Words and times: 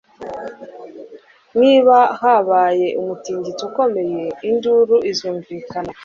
Niba 1.59 1.95
habaye 2.21 2.87
umutingito 3.01 3.61
ukomeye, 3.69 4.23
induru 4.49 4.95
izumvikana. 5.11 5.91